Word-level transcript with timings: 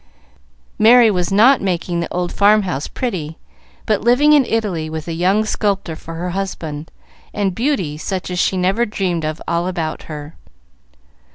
Merry 0.79 1.11
was 1.11 1.31
not 1.31 1.61
making 1.61 1.99
the 1.99 2.11
old 2.11 2.31
farmhouse 2.33 2.87
pretty, 2.87 3.37
but 3.85 4.01
living 4.01 4.33
in 4.33 4.45
Italy, 4.47 4.89
with 4.89 5.07
a 5.07 5.13
young 5.13 5.45
sculptor 5.45 5.95
for 5.95 6.15
her 6.15 6.31
husband, 6.31 6.89
and 7.35 7.53
beauty 7.53 7.99
such 7.99 8.31
as 8.31 8.39
she 8.39 8.57
never 8.57 8.87
dreamed 8.87 9.23
of 9.25 9.39
all 9.47 9.67
about 9.67 10.01
her. 10.09 10.33